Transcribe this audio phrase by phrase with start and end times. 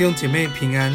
[0.00, 0.90] 弟兄姐妹平安，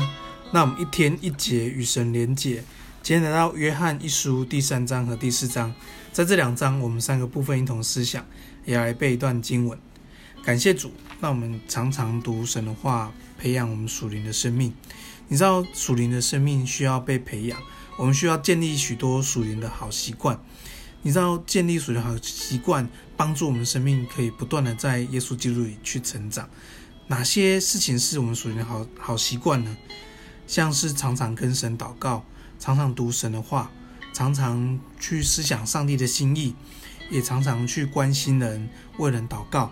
[0.51, 2.63] 那我们一天一节与神连结。
[3.03, 5.71] 今天来到约翰一书第三章和第四章，
[6.11, 8.25] 在这两章我们三个部分一同思想，
[8.65, 9.77] 也来背一段经文。
[10.43, 10.91] 感谢主，
[11.21, 14.73] 让我们常常读神的话，培养我们属灵的生命。
[15.27, 17.61] 你知道属灵的生命需要被培养，
[17.97, 20.43] 我们需要建立许多属灵的好习惯。
[21.03, 26.49] 你知道建立属灵好习惯，帮助我们生命可以不断的在耶稣基督里去成长。
[27.07, 29.77] 哪些事情是我们属灵的好好习惯呢？
[30.47, 32.25] 像是常常跟神祷告，
[32.59, 33.71] 常常读神的话，
[34.13, 36.55] 常常去思想上帝的心意，
[37.11, 39.71] 也常常去关心人，为人祷告，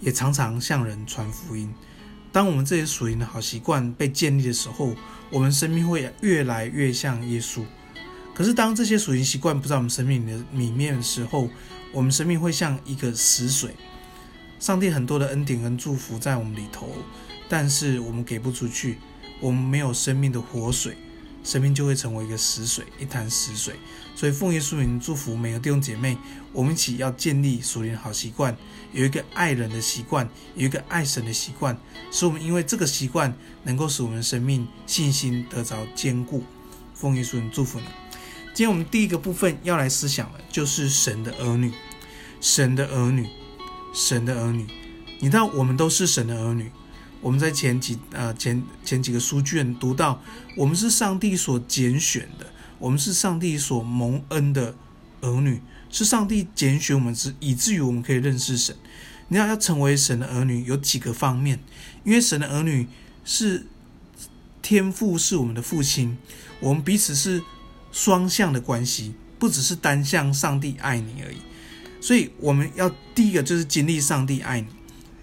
[0.00, 1.72] 也常常向人传福音。
[2.32, 4.94] 当我们这些属灵的好习惯被建立的时候，
[5.30, 7.64] 我们生命会越来越像耶稣。
[8.34, 11.48] 可是当这些属灵习惯不在我们生命的里面的时候，
[11.92, 13.74] 我们生命会像一个死水。
[14.58, 16.88] 上帝很多的恩典跟祝福在我们里头，
[17.48, 18.98] 但是我们给不出去，
[19.40, 20.96] 我们没有生命的活水，
[21.44, 23.74] 生命就会成为一个死水，一潭死水。
[24.14, 26.16] 所以奉耶稣名祝福每个弟兄姐妹，
[26.52, 28.56] 我们一起要建立属灵好习惯，
[28.92, 31.78] 有一个爱人的习惯，有一个爱神的习惯，
[32.10, 36.42] 使我们因为这个习惯能够使我们生命信心得着坚固。
[36.94, 37.84] 奉耶稣名祝福你。
[38.54, 41.70] 今天我们第一个部分要来思想的，就是神的儿女，
[42.40, 43.28] 神的儿女。
[43.96, 44.66] 神的儿女，
[45.20, 46.70] 你知道我们都是神的儿女。
[47.22, 50.22] 我们在前几呃前前几个书卷读到，
[50.54, 52.46] 我们是上帝所拣选的，
[52.78, 54.74] 我们是上帝所蒙恩的
[55.22, 58.76] 儿女，是上帝拣选我们之以至于我们可以认识神。
[59.28, 61.58] 你要要成为神的儿女，有几个方面，
[62.04, 62.86] 因为神的儿女
[63.24, 63.66] 是
[64.60, 66.18] 天父是我们的父亲，
[66.60, 67.42] 我们彼此是
[67.90, 71.38] 双向的关系，不只是单向上帝爱你而已。
[72.06, 74.68] 所以我们要第一个就是经历上帝爱你，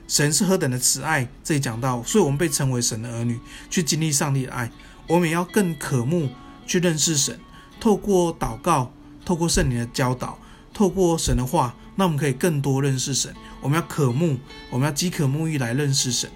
[0.06, 4.70] 神是何等的慈爱，这里讲到，所以我们被称为神的儿女，去经历上帝的爱。
[5.08, 6.28] 我们也要更渴慕
[6.68, 7.40] 去认识神，
[7.80, 8.92] 透过祷告，
[9.24, 10.38] 透过圣灵的教导，
[10.74, 13.34] 透过神的话，那我们可以更多认识神。
[13.62, 14.38] 我们要渴慕，
[14.70, 16.30] 我们要饥渴沐浴来认识神。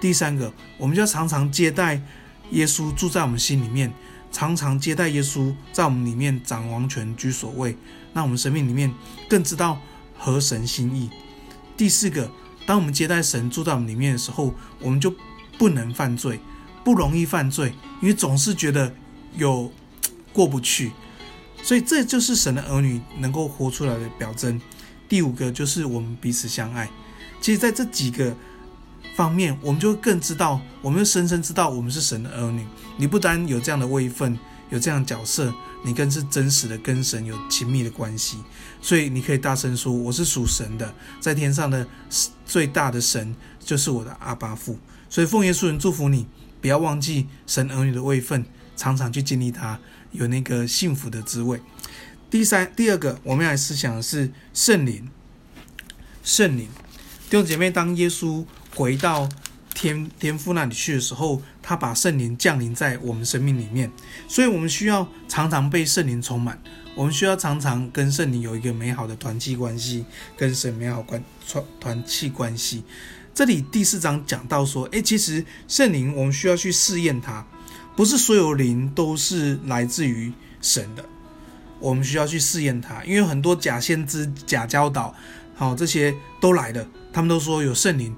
[0.00, 2.02] 第三个，我们就要常常接待
[2.50, 3.92] 耶稣住在我们心里面，
[4.32, 7.76] 常常接待耶稣在我们里面掌王权居首位。
[8.16, 8.94] 那我们生命里面
[9.28, 9.76] 更知道
[10.24, 11.10] 合神心意。
[11.76, 12.30] 第四个，
[12.64, 15.14] 当我们接待神住在我们里面的时候，我们就
[15.58, 16.40] 不能犯罪，
[16.82, 18.94] 不容易犯罪，因为总是觉得
[19.36, 19.70] 有
[20.32, 20.92] 过不去。
[21.62, 24.58] 所以这就是神的儿女能够活出来的表征。
[25.06, 26.88] 第五个就是我们彼此相爱。
[27.42, 28.34] 其实，在这几个
[29.14, 32.66] 方面，我们就更知道，我们就深深知道我们是神的儿女。
[32.96, 34.38] 你不单有这样的位分，
[34.70, 35.54] 有这样角色。
[35.86, 38.38] 你更是真实的跟神有亲密的关系，
[38.80, 41.86] 所以你可以大声说：“我是属神的，在天上的
[42.46, 44.78] 最大的神就是我的阿爸父。”
[45.10, 46.26] 所以奉耶稣人祝福你，
[46.62, 49.78] 不要忘记神儿女的位分，常常去经历他，
[50.12, 51.60] 有那个幸福的滋味。
[52.30, 55.10] 第三、第二个，我们要来思想的是圣灵。
[56.22, 56.66] 圣灵，
[57.28, 58.42] 弟兄姐妹，当耶稣
[58.74, 59.28] 回到
[59.74, 63.90] 天天父那里去的时候，他把圣灵降临在我们生命里面，
[64.28, 66.58] 所以我们需要常常被圣灵充满，
[66.94, 72.84] 我们需要常常跟圣灵有一个美好的团契关系，跟神美好关团团契关系。
[73.34, 77.44] 这里第四章讲到说，诶，其实圣灵我们需要去试验它，
[77.96, 81.04] 不是所有灵都是来自于神的，
[81.80, 85.12] 我们需要去试验它，因为很多假先知、假教导，
[85.56, 88.14] 好，这些都来的，他们都说有圣灵。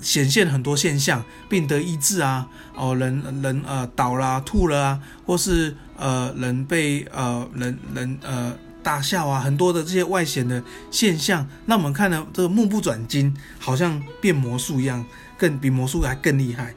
[0.00, 15.04] 显现很多现象，病得医治啊，哦，人人呃倒了、吐了啊，或是呃人被呃人人呃大笑啊，很多的这些外显的现象，那我们看了这个目不转睛，好像变魔术一样，
[15.38, 16.74] 更比魔术还更厉害。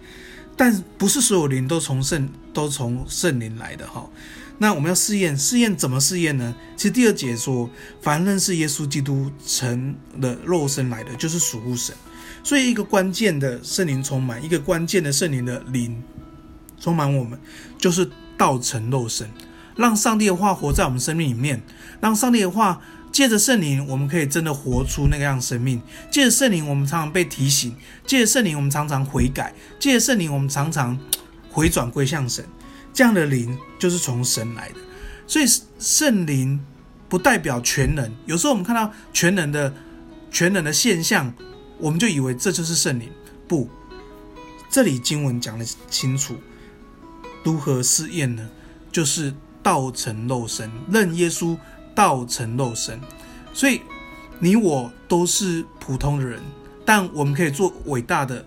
[0.55, 4.09] 但不是所有灵都从圣都从圣灵来的哈、哦。
[4.57, 6.55] 那我们要试验，试验怎么试验呢？
[6.75, 7.69] 其实第二节说，
[8.01, 11.93] 凡认识耶稣基督成了肉身来的，就是属乎神。
[12.43, 16.01] 所以，一个关键的圣灵充满，一个关键的圣灵的灵
[16.79, 17.37] 充满我们，
[17.77, 19.29] 就是道成肉身，
[19.75, 21.61] 让上帝的话活在我们生命里面，
[21.99, 22.81] 让上帝的话
[23.11, 25.81] 借着圣灵，我们可以真的活出那个样生命。
[26.11, 27.71] 借着圣灵，我们常常被提醒；
[28.05, 30.97] 借着圣灵，我们常常悔改；借着圣灵，我们常常
[31.49, 32.45] 回转归向神。
[32.93, 34.75] 这样的灵就是从神来的。
[35.25, 35.45] 所以，
[35.79, 36.59] 圣灵
[37.09, 38.11] 不代表全能。
[38.25, 39.73] 有时候我们看到全能的
[40.31, 41.33] 全能的现象。
[41.79, 43.09] 我们就以为这就是圣灵，
[43.47, 43.69] 不，
[44.69, 46.35] 这里经文讲的清楚，
[47.43, 48.49] 如何试验呢？
[48.91, 51.57] 就是道成肉身，认耶稣
[51.93, 52.99] 道成肉身。
[53.53, 53.81] 所以
[54.39, 56.41] 你我都是普通的人，
[56.85, 58.45] 但我们可以做伟大的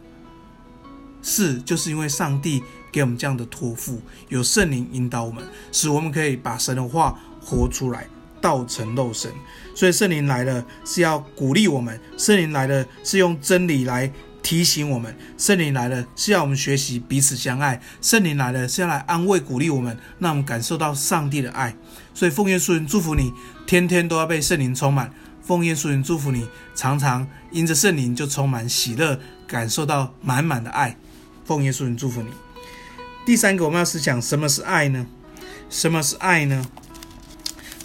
[1.22, 8.08] 事，就是因为上帝给我们这样的托付，有圣灵引导我们，使我们可以把神的话活出来，
[8.40, 9.30] 道成肉身。
[9.74, 21.74] 所以圣灵来了是要鼓励我们，圣灵来了是用真理来提醒我们，圣灵来了是要我们学习彼此相爱，圣灵来了是要来安慰鼓励我们，让我们感受到上帝的爱。
[22.12, 23.32] 所以奉耶稣名祝福你，
[23.66, 25.12] 天天都要被圣灵充满。
[25.42, 30.96] 奉耶稣名祝福你，常常因着圣灵就充满喜乐，感受到满满的爱。
[31.44, 32.28] 奉耶稣名祝福你。
[33.24, 35.06] 第三个，我们要思想什么是爱呢？
[35.68, 36.66] 什么是爱呢？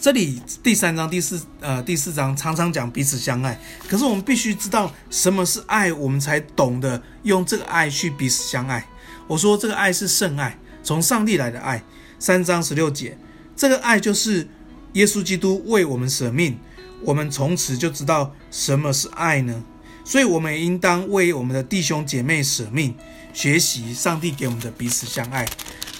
[0.05, 3.59] 这里第三章第四呃第四章常常讲彼此相爱，
[3.89, 8.87] 可是我们必须知道什么是爱，我们才懂得用这个爱去彼此相爱。
[9.25, 11.83] 我说这个爱是圣爱，从上帝来的爱。
[12.19, 13.17] 三章十六节，
[13.55, 14.47] 这个爱就是
[14.93, 16.59] 耶稣基督为我们舍命。
[17.01, 19.63] 我们从此就知道什么是爱呢？
[20.03, 22.93] 所以，我们也应当为我们的弟兄姐妹舍命，
[23.33, 25.49] 学习上帝给我们的彼此相爱。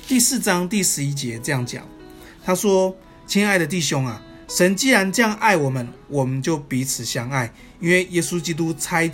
[0.08, 1.84] 第四章第十一节这样讲，
[2.44, 2.96] 他说
[3.28, 9.10] ：“亲爱的弟兄啊，神既然这样爱我们，我们就彼此相爱，因为耶稣基督差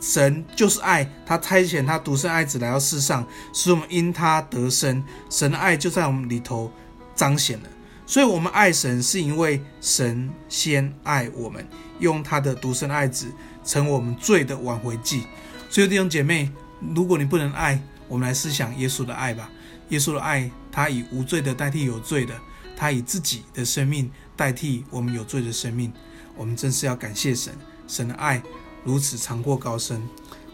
[0.00, 6.70] 神就是爱，他差遣他独生爱子来到世上，使我们因他得生，神的爱就在我们里头
[7.14, 7.68] 彰显了。”
[8.06, 11.66] 所以，我们爱神是因为神先爱我们，
[12.00, 13.32] 用他的独生爱子
[13.64, 15.22] 成我们罪的挽回祭。
[15.70, 16.50] 所以，弟兄姐妹，
[16.94, 19.50] 如果你不能爱，我们来思想耶稣的爱吧。
[19.88, 22.34] 耶稣的爱，他以无罪的代替有罪的，
[22.76, 25.92] 他以自己的生命代替我们有罪的生命。
[26.36, 27.52] 我们真是要感谢神，
[27.86, 28.42] 神的爱
[28.84, 30.02] 如此长阔高深。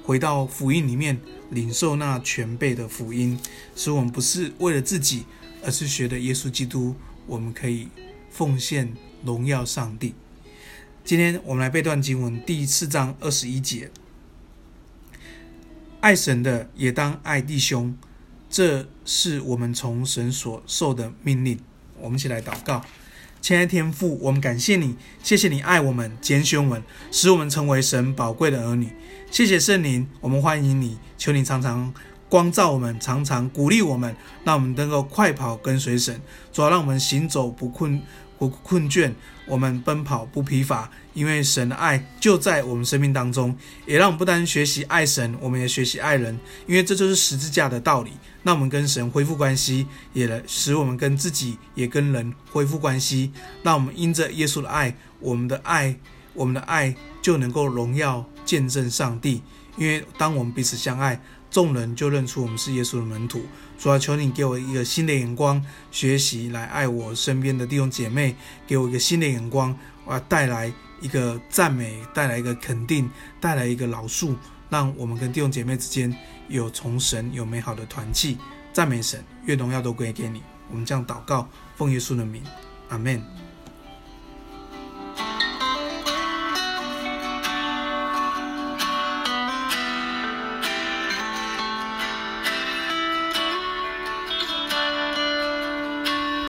[0.02, 1.20] 回到福音里面，
[1.50, 3.38] 领受那全备的福音，
[3.76, 5.24] 使我们不是为了自己，
[5.64, 6.96] 而是学的耶稣基督。
[7.26, 7.88] 我们可以
[8.30, 8.94] 奉献
[9.24, 10.14] 荣耀上帝。
[11.04, 13.90] 今天我们来背段经文，第四章二十一节：
[16.00, 17.96] 爱神的也当爱弟兄，
[18.48, 21.58] 这是我们从神所受的命令。
[22.02, 22.82] 我们一起来祷告，
[23.40, 28.90] 亲爱的天父，我们感谢你，谢谢你爱我们，拣选我们，使我们成为神宝贵的儿女。
[29.30, 31.92] 谢谢圣灵，我们欢迎你，求你常常。
[32.28, 34.14] 光照我们，常常鼓励我们，
[34.44, 36.20] 让我们能够快跑跟随神，
[36.52, 38.00] 主要让我们行走不困
[38.40, 39.12] 不困倦，
[39.44, 43.54] 我们奔跑不疲乏，因为神的爱就在我们生命当中，
[43.84, 48.12] 也让我们不单学习爱神，我们也学习爱人，因为这就是十字架的道理。
[48.42, 53.30] 那我们跟神恢复关系，也使我们跟自己也跟人恢复关系。
[53.62, 55.94] 那我们因着耶稣的爱，我们的爱，
[56.32, 59.42] 我们的爱就能够荣耀见证上帝。
[59.76, 61.20] 因为当我们彼此相爱。
[61.50, 63.42] 众人就认出我们是耶稣的门徒。
[63.78, 68.36] 主啊，求你给我一个新的眼光，学习来爱我身边的弟兄姐妹，
[68.66, 73.10] 给我一个新的眼光，我要带来一个赞美，带来一个肯定，
[73.40, 74.34] 带来一个饶恕，
[74.68, 76.14] 让我们跟弟兄姐妹之间
[76.48, 78.38] 有从神有美好的团契。
[78.72, 80.42] 赞美神，愿荣耀都归给你。
[80.70, 82.42] 我们这样祷告，奉耶稣的名，
[82.90, 83.49] 阿门。